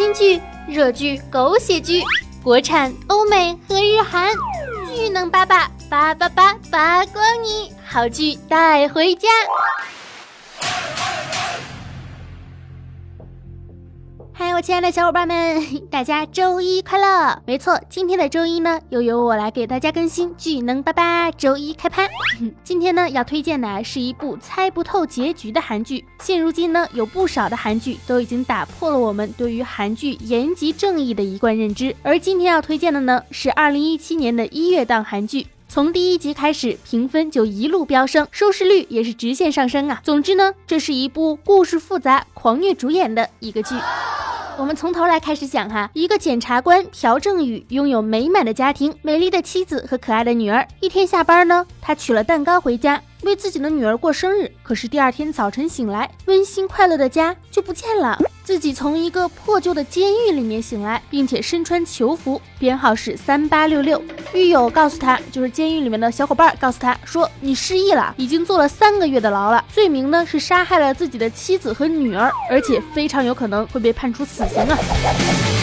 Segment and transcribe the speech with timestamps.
[0.00, 2.02] 新剧、热剧、狗血剧，
[2.42, 4.32] 国产、欧美和日韩，
[4.96, 9.28] 巨能八八八八八八光你，好剧带回家。
[14.62, 17.40] 亲爱的小伙伴们， 大家周一快乐！
[17.46, 22.06] 没错，今天的周一呢，又由我来给大家更新《巨能爸爸周一开拍。
[22.62, 26.04] 今天呢，要推荐的是一部猜不透结局的韩剧。
[26.20, 31.96] 现如今呢，有不少的韩剧都已经打破了我们对于韩剧严极正义的一贯认知。
[32.02, 35.46] 而今天要推荐的呢，是二零一七年的一月档韩剧。
[35.70, 40.00] 从第一集开始，评分就一路飙升，收视率也是直线上升啊！
[40.04, 43.74] 总之呢，这是一部故事复杂、狂虐主演的一个剧。
[44.58, 50.66] 我们从头来开始讲哈，一个检察官朴正宇拥有美满的家庭、美丽的妻子和可爱的女儿。
[50.80, 53.00] 一天下班呢，他取了蛋糕回家。
[53.22, 58.18] 为自己的女儿过生日，可是第二天早晨醒来，温馨快乐的家就不见了。
[58.42, 64.02] 自己从一个破旧的监狱里面醒来，并且身穿囚服，编号是三八六六。
[64.34, 75.59] 狱友告诉他，就是监狱里面的小伙伴告诉他说，你失忆了，已经坐了三个月的牢了，罪名呢是杀害了自己的妻子和女儿，而且非常有可能会被判处死刑啊。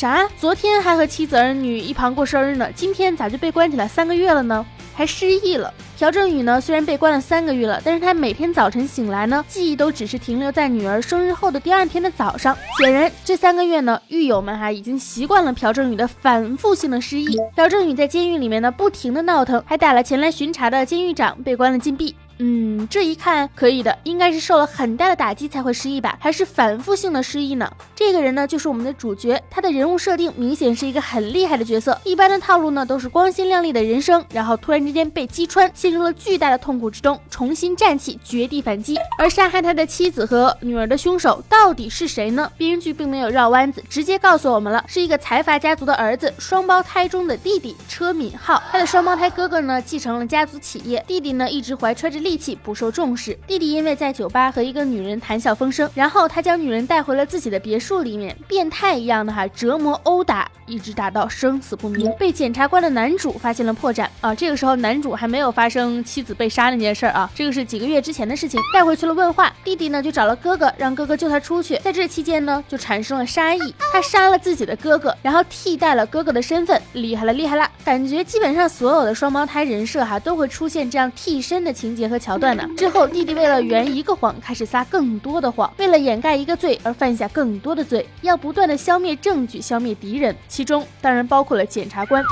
[0.00, 0.26] 啥？
[0.38, 4.64] 昨天还和妻子儿女一旁过生日呢，今天咋就被关起来三个月了呢？
[4.94, 5.70] 还失忆了。
[5.98, 12.56] 朴正宇呢，虽然被关了三个月了，但是他每天早晨醒来呢，记忆都只是停留在女儿生日后的第二天的早上。
[12.78, 17.36] 显然，这三个月呢，狱友们哈已经习惯了朴正宇的反复性的失忆。
[17.54, 22.16] 朴正宇在监狱里面呢，不停的闹腾，还打了前来巡查的监狱长，被关了禁闭。
[22.42, 26.16] 嗯，这一看可以的，应该是受了很大的打击才会失忆吧？
[26.18, 27.70] 还是反复性的失忆呢？
[27.94, 32.00] 这个人呢，就是我们的主角，他的人物设定明显是一个很厉害的角色。
[32.02, 38.96] 一般的套路呢，都是光鲜亮丽的人生，然后突然之间被击穿，陷入了巨大的痛苦之中，重新站起，绝地反击。
[39.18, 42.50] 而杀害他的妻子和女儿的凶手到底是谁呢？
[42.56, 48.59] 编剧并没有绕弯子，直接告诉我们了，是一个财阀家族的儿子，双胞胎中的弟弟车敏浩。
[48.70, 53.36] 他的双胞胎哥哥呢，继承了家族企业，弟弟呢，一直怀揣着戾气，不受重视。
[53.46, 58.00] 弟弟因为在酒吧和一个女人谈笑风生，然后他将女人带回了自己的别墅。
[58.00, 64.34] 里面变态一样的哈折磨殴打，一直打到生死不明，被检察官的男主发现了破绽啊！
[64.34, 68.60] 这个时候男主还没有发生妻子被杀那件事儿啊，这个是几个月之前的事情。
[68.72, 71.76] 带回去了问话，弟弟呢就找了哥哥，让哥哥救他出去。
[71.78, 77.68] 在这期间呢，就产生了杀意，他杀了自己的哥哥，然后替代了哥哥的身份，厉害了厉害了！
[77.84, 82.66] 感觉基本上所有的双胞胎人设哈都会出现这样替身的情节和桥段呢。
[82.76, 87.80] 之后弟弟为了圆一个谎，开始撒更多的谎，为了掩盖一个罪而犯下更多的。
[87.90, 92.22] 罪要不断的消灭证据，消灭敌人，其中当然包括了检察官。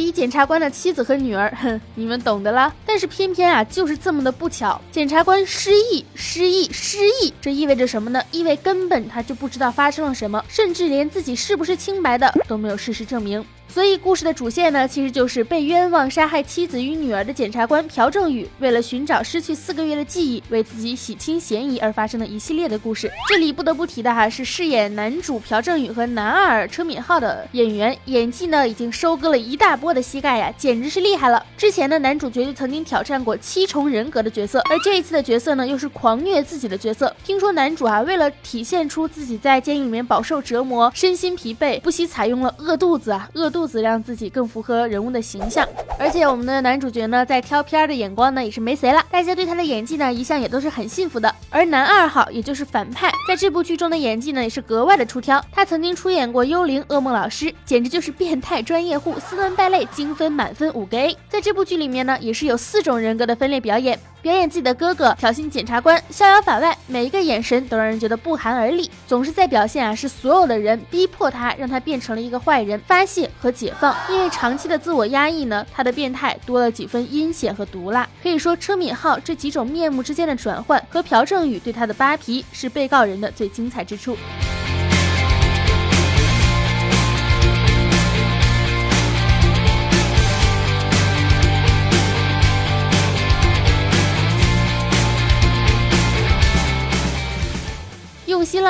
[0.00, 2.74] 以检察官的妻子和女儿， 哼，你们懂的啦。
[2.86, 8.22] 但是偏偏啊，就是这么的不巧，检察官失忆，失忆，失忆，这意味着什么呢？
[8.32, 13.44] 意味根本他就不知道发生了什么，甚至连自己是不是清白的都没有事实证明。
[13.72, 23.08] 所以故事的主线呢，其实就是被冤枉杀害妻子与女儿的检察官朴正宇，为了寻找失去四个月的记忆，为自己洗清嫌疑而发生的一系列的故事。
[23.28, 31.46] 这里不得不提的哈，是饰演男主朴正宇和男二车敏浩的演员，演技呢已经收割了一大波的膝盖呀，简直是厉害了。
[31.56, 37.14] 之前的男主角就曾经挑战过七重人格的角色，而这一次的角色呢，又是狂虐自己的角色。
[37.24, 43.59] 听说男主啊，为了体现出自己在监狱里面饱受折磨，身心疲惫，不惜采用了饿肚子啊，饿肚。
[43.60, 51.30] 肚子让自己更符合人物的形象，而且我们的男主角呢，在挑片的眼光呢也是没谁了，大家对他的演技呢一向也都是很信服的。
[51.50, 55.44] 而男二号，也就是反派，在这部剧中的演技呢也是格外的出挑。
[55.52, 61.14] 他曾经出演过《幽灵噩梦老师》，简直就是变态专业户，斯文败类，精分满分五个 A。
[61.28, 64.00] 在这部剧里面呢，也是有四种人格的分裂表演。
[64.22, 73.94] 表演自己的哥哥挑衅检察官，逍遥法外，每一个眼神都让人觉得不寒而栗，总是在表现啊，是所有的人逼迫他，让他变成了一个坏人，发泄和解放。
[74.10, 78.06] 因为长期的自我压抑呢，他的变态多了几分阴险和毒辣。
[78.22, 84.16] 可以说，车敏浩这几种面目之间的转换和朴正宇对他的扒皮，是被告人的最精彩之处。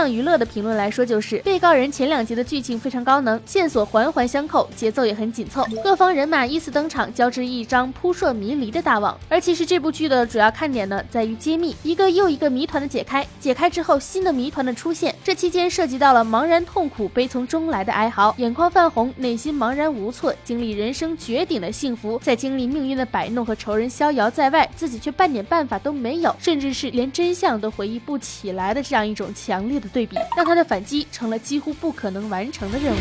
[0.01, 9.15] 浪娱乐的评论来说，就是被告人前两集的剧情非常高能，线索环环相扣，节奏也很紧凑，各方人马依次登场，交织一张扑朔迷离的大网。
[9.29, 32.99] 而其实这部剧的主要看点呢，在于揭秘一个又一个谜团的解开，解开之后新的谜团的出现，这期间涉及到了茫然痛苦、悲从中来的哀嚎，眼眶泛红，内心茫然无措，经历人生绝顶的幸福，在经历命运的摆弄和仇人逍遥在外，自己却半点办法都没有，甚至是连真相都回忆不起来的这样一种强烈的对比，让他的反击成了几乎不可能完成的任务。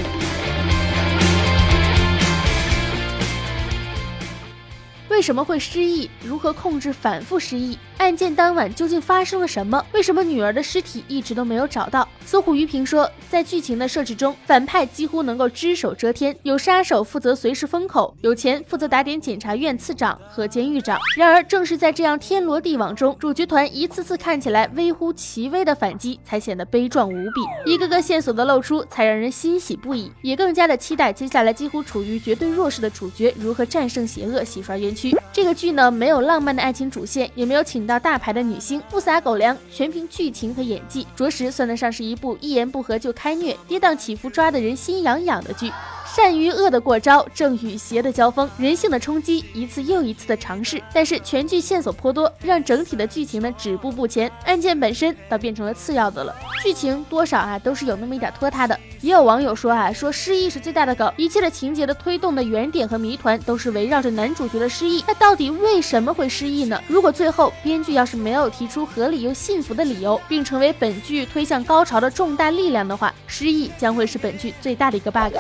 [5.10, 6.10] 为什么会失忆？
[6.24, 7.78] 如何控制反复失忆？
[8.00, 9.86] 案件当晚究竟发生了什么？
[9.92, 12.08] 为什么女儿的尸体一直都没有找到？
[12.26, 20.98] 搜狐于平说，在剧情的设置中，反派几乎能够只手遮天，有杀手负责随时封口，有钱负责打点检察院次长和监狱长。
[21.18, 27.72] 然而，正是在这样天罗地网中，主角团一次次看起来微乎其微的反击，才显得悲壮无比。
[27.72, 35.14] 一个个线索的露出，才让人欣喜不已，也更加的期待接下来几乎处于绝对弱势的主角如何战胜邪恶，洗刷冤屈。
[35.34, 45.72] 这个剧呢，没有浪漫的爱情主线，也没有请到大牌的女星，不撒狗粮，全凭剧情和演技，着实算得上是一部一言不合就开虐、跌宕起伏抓得人心痒痒的剧。
[46.16, 50.82] 善于恶的过招，正与邪的交锋，人性的冲击，一次又一次的尝试。
[50.92, 56.36] 但是全剧线索颇多，让整体的剧情呢止步不前，案件本身倒变成了次要的了。
[56.64, 58.78] 剧情多少啊都是有那么一点拖沓的。
[59.02, 65.04] 也有网友说啊，说失忆是最大的梗，一切的情节的推动的原点和谜团都是围绕着男主角的失忆。
[65.08, 66.82] 那到底为什么会失忆呢？
[66.88, 75.34] 如果最后编剧要是没有提出合理又信服的理由，并成为本剧推向高潮的重大力量的话，失忆将会是本剧最大的一个 bug。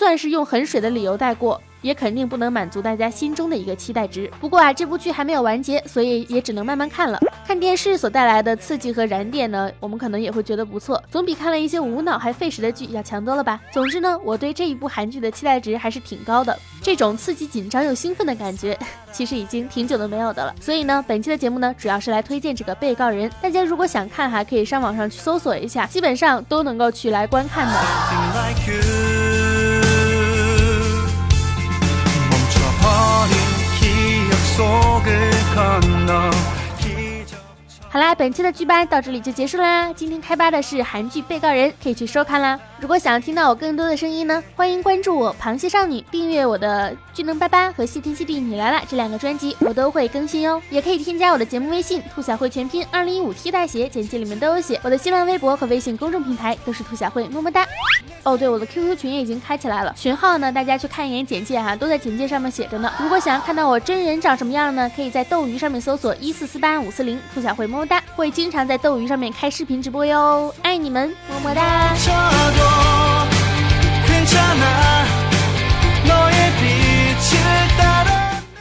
[0.00, 1.60] 算是用很水的理由带过。
[1.82, 4.30] 也肯定不能满足大家心中的一个期待值。
[4.38, 7.18] 不过啊，这部剧还没有完结，所以也只能慢慢看了。
[7.46, 13.58] 看电视所带来的刺激和燃点呢，我们可能也会觉得不错，总比看了一些无脑还费时的剧要强多了吧。
[13.72, 16.54] 总之呢，我对这一部韩剧的期待值还是挺高的。
[16.82, 18.78] 这种刺激、紧张又兴奋的感觉，
[19.10, 20.54] 其实已经挺久都没有的了。
[20.60, 23.30] 所以呢，本期的节目呢，主要是来推荐这个被告人。
[23.40, 29.19] 大家如果想看哈，可以上网上去搜索一下，基本上都能够去来观看的。
[38.00, 39.90] 啦，本期的剧吧到这里就结束啦。
[39.94, 42.60] 今天开吧的是韩剧《被告人》，可以去收看啦。
[42.78, 50.60] 如果想要听到我更多的声音呢，欢迎关注我螃蟹少女，订阅我的《巨能巴巴》和《谢天谢地你来了》这两个专辑，我都会更新哟。
[50.68, 54.78] 也可以添加我的节目微信“兔小慧全拼二零一五 T 大写”，简介里面都有写。
[54.84, 57.66] 我的新浪微博和微信公众平台都是兔小慧，么么哒。
[58.22, 62.92] 哦，对，我的 QQ 群也已经开起来了，群号呢，大家去看一眼简介哈，都在简介上面写着呢。
[63.00, 71.94] 如果想要看到我真人长什么样呢，可以在斗鱼上面搜索一四四八五四零，兔小慧么么哒，会经常在斗鱼上面开视频直播哟，爱你们，么么哒。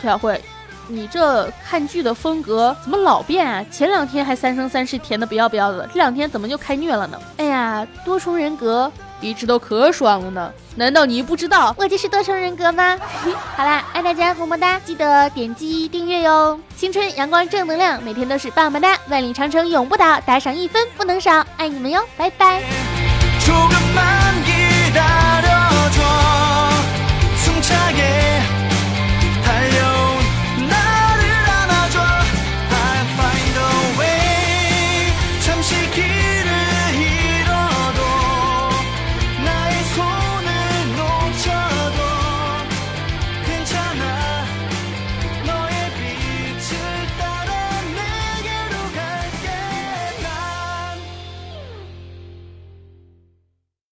[0.01, 0.41] 小慧，
[0.87, 3.61] 你这看剧的风格怎么老变啊？
[3.69, 7.19] 前两天还三生三世甜的不要不要的，这两天怎么就开虐了呢？
[7.35, 8.89] 哎呀，多重人格
[9.21, 12.97] 一直都可爽了呢，难道你不知道我就是多重人格吗？
[13.57, 16.59] 好啦，爱大家么么哒，记得点击订阅哟。
[16.75, 22.63] 青春阳光正能量，每天都是棒棒哒，万里长城永不倒，打赏一分不能少，爱你们哟，拜拜。